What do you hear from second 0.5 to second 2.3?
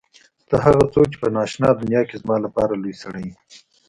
هغه څوک چې په نا آشنا دنیا کې